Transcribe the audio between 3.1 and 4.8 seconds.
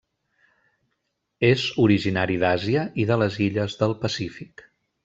de les illes del Pacífic.